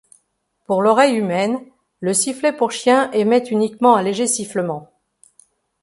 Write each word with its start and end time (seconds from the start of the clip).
Pour 0.65 0.81
l'oreille 0.81 1.13
humaine, 1.15 1.59
le 1.99 2.15
sifflet 2.15 2.53
pour 2.53 2.71
chien 2.71 3.11
émet 3.11 3.43
uniquement 3.51 3.95
un 3.95 4.01
léger 4.01 4.25
sifflement. 4.25 4.89